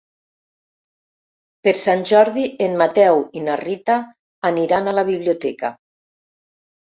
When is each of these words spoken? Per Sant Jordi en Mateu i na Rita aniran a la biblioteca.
Per 1.65 1.73
Sant 1.81 1.99
Jordi 2.11 2.45
en 2.69 2.79
Mateu 2.83 3.21
i 3.41 3.45
na 3.49 3.57
Rita 3.63 3.97
aniran 4.51 4.89
a 4.89 4.95
la 5.01 5.05
biblioteca. 5.11 5.71